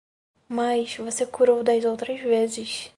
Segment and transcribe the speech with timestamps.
[0.49, 2.89] Mas, você curou das outras vezes.